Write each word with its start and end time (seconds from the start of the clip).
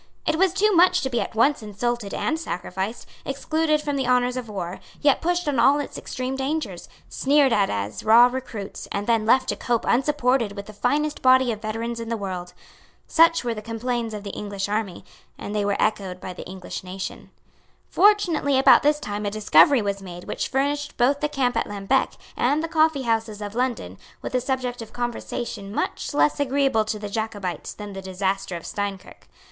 It 0.25 0.37
was 0.37 0.51
too 0.51 0.73
much 0.75 1.01
to 1.01 1.11
be 1.11 1.21
at 1.21 1.35
once 1.35 1.61
insulted 1.61 2.11
and 2.11 2.39
sacrificed, 2.39 3.05
excluded 3.23 3.83
from 3.83 3.97
the 3.97 4.07
honours 4.07 4.35
of 4.35 4.49
war, 4.49 4.79
yet 4.99 5.21
pushed 5.21 5.47
on 5.47 5.59
all 5.59 5.79
its 5.79 5.95
extreme 5.95 6.35
dangers, 6.35 6.89
sneered 7.07 7.53
at 7.53 7.69
as 7.69 8.03
raw 8.03 8.25
recruits, 8.25 8.87
and 8.91 9.05
then 9.05 9.27
left 9.27 9.49
to 9.49 9.55
cope 9.55 9.85
unsupported 9.87 10.53
with 10.53 10.65
the 10.65 10.73
finest 10.73 11.21
body 11.21 11.51
of 11.51 11.61
veterans 11.61 11.99
in 11.99 12.09
the 12.09 12.17
world. 12.17 12.53
Such 13.05 13.43
were 13.43 13.53
the 13.53 13.61
complains 13.61 14.15
of 14.15 14.23
the 14.23 14.31
English 14.31 14.67
army; 14.67 15.05
and 15.37 15.53
they 15.55 15.63
were 15.63 15.77
echoed 15.79 16.19
by 16.19 16.33
the 16.33 16.47
English 16.47 16.83
nation. 16.83 17.29
Fortunately 17.87 18.57
about 18.57 18.81
this 18.81 18.99
time 18.99 19.23
a 19.27 19.29
discovery 19.29 19.83
was 19.83 20.01
made 20.01 20.23
which 20.23 20.47
furnished 20.47 20.97
both 20.97 21.19
the 21.19 21.29
camp 21.29 21.55
at 21.55 21.67
Lambeque 21.67 22.17
and 22.35 22.63
the 22.63 22.67
coffeehouses 22.67 23.39
of 23.39 23.53
London 23.53 23.99
with 24.23 24.33
a 24.33 24.41
subject 24.41 24.81
of 24.81 24.93
conversation 24.93 25.71
much 25.71 26.11
less 26.11 26.39
agreeable 26.39 26.85
to 26.85 26.97
the 26.97 27.07
Jacobites 27.07 27.71
than 27.71 27.93
the 27.93 28.01
disaster 28.01 28.55
of 28.55 28.65
Steinkirk. 28.65 29.27